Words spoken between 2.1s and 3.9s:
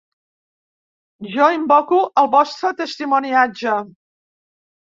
el vostre testimoniatge.